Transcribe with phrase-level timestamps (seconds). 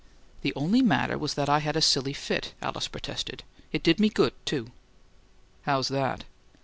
[0.41, 3.43] "The only matter was I had a silly fit," Alice protested.
[3.71, 4.71] "It did me good, too."
[5.65, 6.23] "How's that?"